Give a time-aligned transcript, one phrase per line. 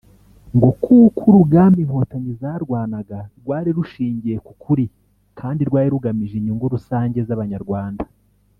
[0.55, 4.85] ngo kuko urugamba inkotanyi zarwanaga rwari rushingiye ku kuri
[5.39, 8.03] kandi rwari rugamije inyungu rusange z’Abanyarwanda